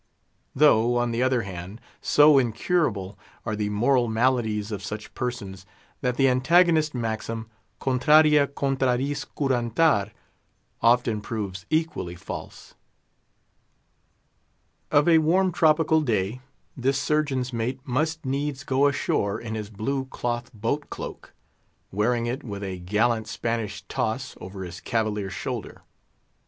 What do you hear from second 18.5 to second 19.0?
go